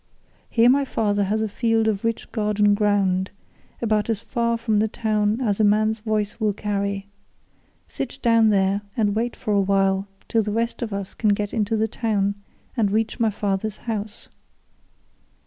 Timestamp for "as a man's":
5.39-5.99